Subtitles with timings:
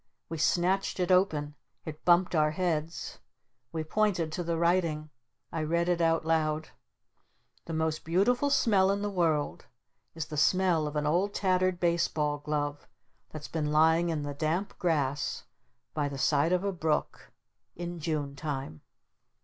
[0.29, 1.53] We snatched it open.
[1.85, 3.19] It bumped our heads.
[3.71, 5.11] We pointed to the writing.
[5.51, 6.69] I read it out loud.
[7.65, 9.67] The most beautiful smell in the world
[10.15, 12.87] is the smell of an old tattered baseball glove
[13.29, 15.43] that's been lying in the damp grass
[15.93, 17.31] by the side of a brook
[17.75, 18.81] in June Time.